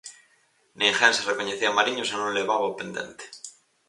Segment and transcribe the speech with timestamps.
[0.79, 3.25] Ninguén se recoñecía mariño se non levaba o pendente.